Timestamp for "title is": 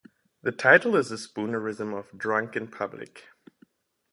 0.51-1.11